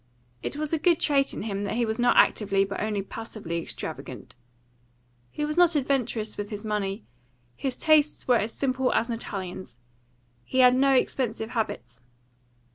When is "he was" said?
1.75-1.99, 5.29-5.57